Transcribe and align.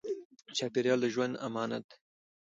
چاپېریال 0.57 0.99
د 1.01 1.05
ژوند 1.13 1.33
امانت 1.47 1.83
دی. 1.89 1.95